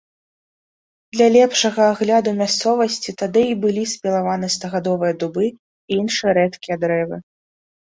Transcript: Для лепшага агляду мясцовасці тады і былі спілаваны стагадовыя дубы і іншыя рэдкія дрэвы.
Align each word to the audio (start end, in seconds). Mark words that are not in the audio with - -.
Для 1.15 1.27
лепшага 1.35 1.81
агляду 1.93 2.31
мясцовасці 2.39 3.15
тады 3.21 3.43
і 3.51 3.59
былі 3.67 3.83
спілаваны 3.93 4.51
стагадовыя 4.57 5.13
дубы 5.27 5.45
і 5.53 5.55
іншыя 6.01 6.31
рэдкія 6.41 6.75
дрэвы. 6.87 7.25